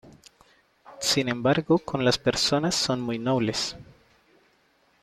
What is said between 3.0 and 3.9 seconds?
muy nobles.